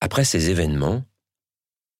Après 0.00 0.24
ces 0.24 0.50
événements, 0.50 1.04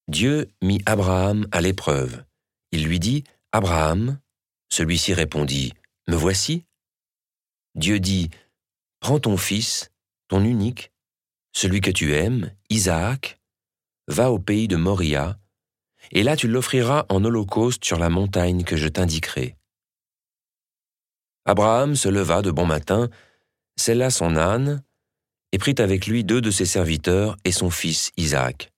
Dieu 0.09 0.49
mit 0.63 0.81
Abraham 0.87 1.47
à 1.53 1.61
l'épreuve. 1.61 2.25
Il 2.73 2.85
lui 2.85 2.99
dit, 2.99 3.25
Abraham, 3.53 4.19
celui-ci 4.71 5.15
répondit, 5.15 5.73
Me 6.07 6.17
voici. 6.17 6.65
Dieu 7.75 8.01
dit, 8.01 8.31
Prends 9.01 9.21
ton 9.21 9.37
fils, 9.37 9.91
ton 10.29 10.45
unique, 10.45 10.93
celui 11.53 11.81
que 11.81 11.91
tu 11.91 12.15
aimes, 12.15 12.55
Isaac, 12.71 13.41
va 14.07 14.31
au 14.31 14.39
pays 14.39 14.69
de 14.69 14.77
Moria, 14.77 15.39
et 16.13 16.23
là 16.23 16.37
tu 16.37 16.49
l'offriras 16.49 17.05
en 17.09 17.25
holocauste 17.25 17.85
sur 17.85 17.99
la 17.99 18.09
montagne 18.09 18.65
que 18.65 18.77
je 18.77 18.89
t'indiquerai. 18.89 19.57
Abraham 21.45 21.97
se 21.97 22.09
leva 22.09 22.43
de 22.43 22.51
bon 22.51 22.67
matin, 22.67 23.09
sella 23.77 24.11
son 24.11 24.37
âne, 24.37 24.83
et 25.53 25.59
prit 25.59 25.75
avec 25.79 26.07
lui 26.07 26.25
deux 26.25 26.41
de 26.41 26.51
ses 26.51 26.67
serviteurs 26.67 27.37
et 27.45 27.53
son 27.53 27.71
fils 27.71 28.13
Isaac. 28.17 28.73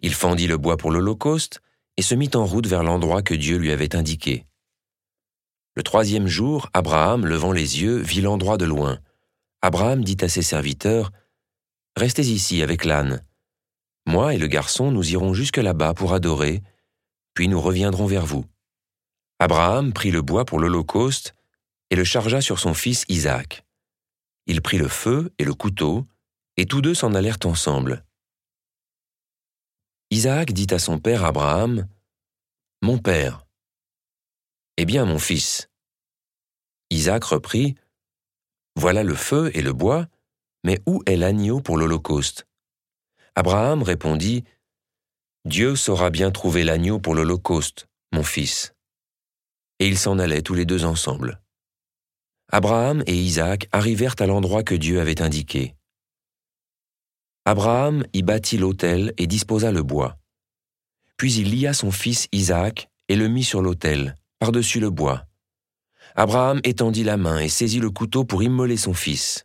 Il 0.00 0.14
fendit 0.14 0.46
le 0.46 0.56
bois 0.56 0.76
pour 0.76 0.90
l'holocauste 0.90 1.60
et 1.96 2.02
se 2.02 2.14
mit 2.14 2.30
en 2.34 2.46
route 2.46 2.66
vers 2.66 2.82
l'endroit 2.82 3.22
que 3.22 3.34
Dieu 3.34 3.56
lui 3.56 3.72
avait 3.72 3.96
indiqué. 3.96 4.46
Le 5.74 5.82
troisième 5.82 6.26
jour, 6.26 6.68
Abraham, 6.72 7.26
levant 7.26 7.52
les 7.52 7.82
yeux, 7.82 7.98
vit 7.98 8.20
l'endroit 8.20 8.56
de 8.56 8.64
loin. 8.64 8.98
Abraham 9.62 10.02
dit 10.02 10.16
à 10.20 10.28
ses 10.28 10.42
serviteurs, 10.42 11.10
Restez 11.96 12.22
ici 12.22 12.62
avec 12.62 12.84
l'âne. 12.84 13.24
Moi 14.06 14.34
et 14.34 14.38
le 14.38 14.46
garçon, 14.46 14.90
nous 14.90 15.12
irons 15.12 15.34
jusque 15.34 15.56
là-bas 15.56 15.94
pour 15.94 16.14
adorer, 16.14 16.62
puis 17.34 17.48
nous 17.48 17.60
reviendrons 17.60 18.06
vers 18.06 18.26
vous. 18.26 18.44
Abraham 19.40 19.92
prit 19.92 20.10
le 20.10 20.22
bois 20.22 20.44
pour 20.44 20.58
l'holocauste 20.58 21.34
et 21.90 21.96
le 21.96 22.04
chargea 22.04 22.40
sur 22.40 22.58
son 22.58 22.74
fils 22.74 23.04
Isaac. 23.08 23.64
Il 24.48 24.62
prit 24.62 24.78
le 24.78 24.88
feu 24.88 25.30
et 25.38 25.44
le 25.44 25.52
couteau, 25.52 26.06
et 26.56 26.64
tous 26.64 26.80
deux 26.80 26.94
s'en 26.94 27.14
allèrent 27.14 27.38
ensemble. 27.44 28.04
Isaac 30.10 30.52
dit 30.52 30.68
à 30.70 30.78
son 30.78 30.98
père 30.98 31.24
Abraham, 31.24 31.86
Mon 32.80 32.98
père. 32.98 33.46
Eh 34.78 34.86
bien, 34.86 35.04
mon 35.04 35.18
fils. 35.18 35.68
Isaac 36.88 37.24
reprit, 37.24 37.74
Voilà 38.74 39.02
le 39.02 39.14
feu 39.14 39.50
et 39.54 39.60
le 39.60 39.74
bois, 39.74 40.06
mais 40.64 40.80
où 40.86 41.02
est 41.04 41.16
l'agneau 41.16 41.60
pour 41.60 41.76
l'Holocauste? 41.76 42.46
Abraham 43.34 43.82
répondit, 43.82 44.44
Dieu 45.44 45.76
saura 45.76 46.08
bien 46.08 46.30
trouver 46.30 46.64
l'agneau 46.64 46.98
pour 46.98 47.14
l'Holocauste, 47.14 47.86
mon 48.12 48.24
fils. 48.24 48.74
Et 49.78 49.86
ils 49.88 49.98
s'en 49.98 50.18
allaient 50.18 50.42
tous 50.42 50.54
les 50.54 50.64
deux 50.64 50.86
ensemble. 50.86 51.40
Abraham 52.50 53.02
et 53.06 53.14
Isaac 53.14 53.68
arrivèrent 53.72 54.16
à 54.18 54.26
l'endroit 54.26 54.62
que 54.62 54.74
Dieu 54.74 55.00
avait 55.00 55.20
indiqué. 55.20 55.74
Abraham 57.44 58.04
y 58.14 58.22
bâtit 58.22 58.56
l'autel 58.56 59.12
et 59.18 59.26
disposa 59.26 59.70
le 59.70 59.82
bois. 59.82 60.16
Puis 61.18 61.34
il 61.34 61.50
lia 61.50 61.74
son 61.74 61.90
fils 61.90 62.26
Isaac 62.32 62.88
et 63.08 63.16
le 63.16 63.28
mit 63.28 63.44
sur 63.44 63.60
l'autel, 63.60 64.16
par-dessus 64.38 64.80
le 64.80 64.90
bois. 64.90 65.26
Abraham 66.14 66.60
étendit 66.64 67.04
la 67.04 67.16
main 67.16 67.38
et 67.38 67.48
saisit 67.48 67.80
le 67.80 67.90
couteau 67.90 68.24
pour 68.24 68.42
immoler 68.42 68.76
son 68.76 68.94
fils. 68.94 69.44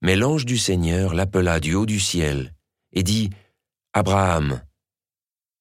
Mais 0.00 0.16
l'ange 0.16 0.46
du 0.46 0.56
Seigneur 0.56 1.14
l'appela 1.14 1.60
du 1.60 1.74
haut 1.74 1.86
du 1.86 2.00
ciel 2.00 2.54
et 2.92 3.02
dit, 3.02 3.30
Abraham, 3.92 4.62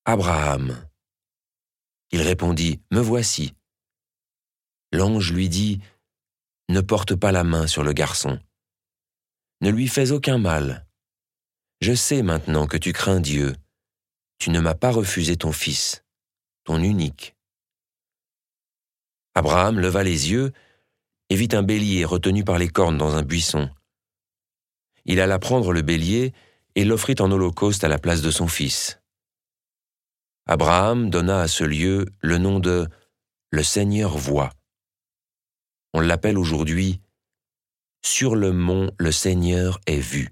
Abraham. 0.06 0.78
Il 2.12 2.22
répondit, 2.22 2.80
Me 2.92 3.02
voici. 3.02 3.54
L'ange 4.94 5.34
lui 5.34 5.50
dit, 5.50 5.82
ne 6.70 6.82
porte 6.82 7.16
pas 7.16 7.32
la 7.32 7.44
main 7.44 7.68
sur 7.68 7.84
le 7.84 7.94
garçon. 7.94 8.40
Ne 9.62 9.70
lui 9.70 9.88
fais 9.88 10.12
aucun 10.12 10.38
mal. 10.38 10.86
Je 11.82 11.94
sais 11.94 12.22
maintenant 12.22 12.68
que 12.68 12.78
tu 12.78 12.94
crains 12.94 13.20
Dieu. 13.20 13.56
Tu 14.40 14.50
ne 14.50 14.60
m'as 14.60 14.76
pas 14.76 14.92
refusé 14.92 15.38
ton 15.38 15.52
fils, 15.52 16.04
ton 16.64 16.82
unique. 16.82 17.36
Abraham 19.36 19.80
leva 19.80 20.04
les 20.04 20.32
yeux 20.32 20.52
et 21.30 21.36
vit 21.36 21.50
un 21.54 21.64
bélier 21.64 22.06
retenu 22.06 22.44
par 22.44 22.58
les 22.58 22.70
cornes 22.70 22.98
dans 22.98 23.16
un 23.16 23.24
buisson. 23.24 23.70
Il 25.06 25.20
alla 25.20 25.40
prendre 25.40 25.72
le 25.72 25.82
bélier 25.82 26.34
et 26.76 26.86
l'offrit 26.86 27.16
en 27.20 27.32
holocauste 27.32 27.84
à 27.84 27.88
la 27.88 28.00
place 28.00 28.22
de 28.22 28.32
son 28.32 28.48
fils. 28.48 29.00
Abraham 30.48 31.10
donna 31.10 31.42
à 31.42 31.48
ce 31.48 31.64
lieu 31.64 32.06
le 32.22 32.38
nom 32.38 32.60
de 32.60 32.88
Le 33.52 33.64
Seigneur 33.64 34.18
voit. 34.18 34.52
On 35.98 36.00
l'appelle 36.00 36.38
aujourd'hui 36.38 37.02
Sur 38.06 38.36
le 38.36 38.52
mont 38.52 38.92
le 39.00 39.12
Seigneur 39.12 39.80
est 39.88 39.98
vu. 39.98 40.30